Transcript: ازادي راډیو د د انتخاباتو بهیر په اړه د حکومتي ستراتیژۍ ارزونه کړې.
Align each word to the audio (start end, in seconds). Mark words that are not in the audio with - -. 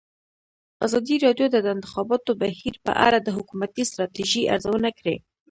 ازادي 0.85 1.15
راډیو 1.25 1.47
د 1.51 1.55
د 1.65 1.67
انتخاباتو 1.75 2.31
بهیر 2.41 2.75
په 2.85 2.91
اړه 3.07 3.17
د 3.21 3.29
حکومتي 3.37 3.83
ستراتیژۍ 3.89 4.43
ارزونه 4.53 4.89
کړې. 4.99 5.15